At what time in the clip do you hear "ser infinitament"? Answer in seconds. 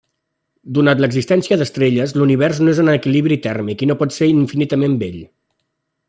4.19-4.97